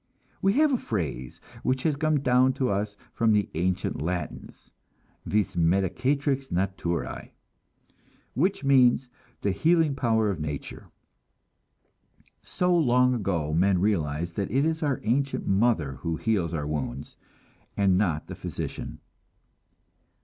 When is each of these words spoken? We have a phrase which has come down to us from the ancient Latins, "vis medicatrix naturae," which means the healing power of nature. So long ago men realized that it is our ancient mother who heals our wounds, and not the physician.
We 0.41 0.53
have 0.53 0.73
a 0.73 0.79
phrase 0.79 1.39
which 1.61 1.83
has 1.83 1.95
come 1.95 2.21
down 2.21 2.53
to 2.53 2.69
us 2.71 2.97
from 3.13 3.33
the 3.33 3.47
ancient 3.53 4.01
Latins, 4.01 4.71
"vis 5.27 5.55
medicatrix 5.55 6.49
naturae," 6.51 7.33
which 8.33 8.63
means 8.63 9.09
the 9.41 9.51
healing 9.51 9.93
power 9.93 10.31
of 10.31 10.39
nature. 10.39 10.89
So 12.41 12.75
long 12.75 13.13
ago 13.13 13.53
men 13.53 13.79
realized 13.79 14.35
that 14.37 14.49
it 14.49 14.65
is 14.65 14.81
our 14.81 14.99
ancient 15.03 15.45
mother 15.45 15.97
who 15.97 16.15
heals 16.15 16.51
our 16.51 16.65
wounds, 16.65 17.15
and 17.77 17.95
not 17.95 18.25
the 18.25 18.33
physician. 18.33 19.01